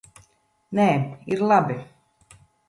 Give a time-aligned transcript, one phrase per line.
[0.79, 0.87] Nē,
[1.35, 1.77] ir labi.